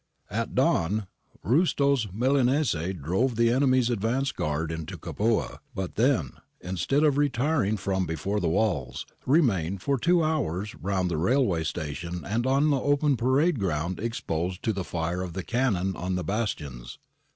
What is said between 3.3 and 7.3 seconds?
the enemy's advance guard into Capua, but then, instead of